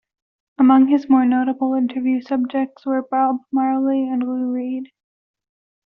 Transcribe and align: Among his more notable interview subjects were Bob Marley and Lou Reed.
Among 0.57 0.87
his 0.87 1.07
more 1.09 1.25
notable 1.25 1.75
interview 1.75 2.21
subjects 2.21 2.87
were 2.87 3.03
Bob 3.03 3.37
Marley 3.51 4.09
and 4.09 4.23
Lou 4.23 4.51
Reed. 4.51 4.89